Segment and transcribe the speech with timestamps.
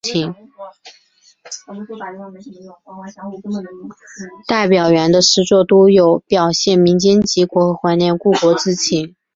[4.47, 9.15] 戴表元的诗作多有表现民间疾苦和怀念故国之情。